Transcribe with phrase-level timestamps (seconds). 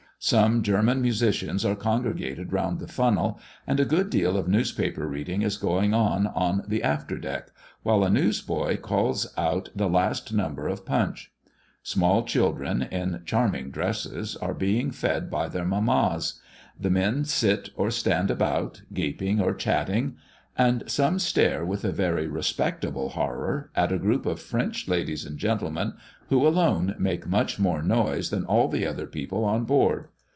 [0.23, 5.41] Some German musicians are congregated round the funnel, and a good deal of newspaper reading
[5.41, 7.47] is going on on the after deck,
[7.81, 11.31] while a newsboy calls out the last number of Punch;
[11.81, 16.39] small children, in charming dresses, are being fed by their mammas;
[16.79, 20.17] the men sit, or stand about, gaping or chatting;
[20.57, 25.39] and some stare, with a very respectable horror, at a group of French ladies and
[25.39, 25.93] gentlemen,
[26.27, 30.07] who alone make much more noise than all the other people on board.